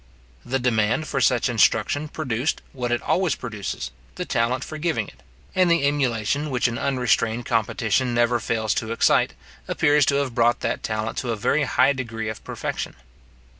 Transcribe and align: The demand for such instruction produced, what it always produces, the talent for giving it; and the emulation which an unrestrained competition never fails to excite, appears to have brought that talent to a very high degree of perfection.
The 0.43 0.57
demand 0.57 1.07
for 1.07 1.21
such 1.21 1.47
instruction 1.47 2.07
produced, 2.07 2.63
what 2.73 2.91
it 2.91 3.03
always 3.03 3.35
produces, 3.35 3.91
the 4.15 4.25
talent 4.25 4.63
for 4.63 4.79
giving 4.79 5.07
it; 5.07 5.21
and 5.53 5.69
the 5.69 5.85
emulation 5.85 6.49
which 6.49 6.67
an 6.67 6.79
unrestrained 6.79 7.45
competition 7.45 8.11
never 8.15 8.39
fails 8.39 8.73
to 8.81 8.91
excite, 8.91 9.33
appears 9.67 10.03
to 10.07 10.15
have 10.15 10.33
brought 10.33 10.61
that 10.61 10.81
talent 10.81 11.19
to 11.19 11.29
a 11.29 11.35
very 11.35 11.65
high 11.65 11.93
degree 11.93 12.29
of 12.29 12.43
perfection. 12.43 12.95